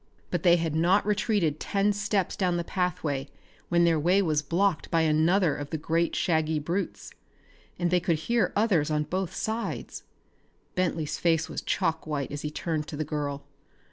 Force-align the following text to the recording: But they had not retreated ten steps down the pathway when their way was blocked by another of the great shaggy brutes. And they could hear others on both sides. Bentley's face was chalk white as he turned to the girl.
But 0.31 0.41
they 0.41 0.55
had 0.55 0.73
not 0.75 1.05
retreated 1.05 1.59
ten 1.59 1.93
steps 1.93 2.35
down 2.35 2.57
the 2.57 2.63
pathway 2.63 3.29
when 3.69 3.83
their 3.83 3.99
way 3.99 4.19
was 4.23 4.41
blocked 4.41 4.89
by 4.89 5.01
another 5.01 5.55
of 5.55 5.69
the 5.69 5.77
great 5.77 6.15
shaggy 6.15 6.57
brutes. 6.57 7.13
And 7.77 7.91
they 7.91 7.99
could 7.99 8.17
hear 8.25 8.51
others 8.55 8.89
on 8.89 9.03
both 9.03 9.35
sides. 9.35 10.01
Bentley's 10.73 11.19
face 11.19 11.47
was 11.47 11.61
chalk 11.61 12.07
white 12.07 12.31
as 12.31 12.41
he 12.41 12.49
turned 12.49 12.87
to 12.87 12.97
the 12.97 13.05
girl. 13.05 13.43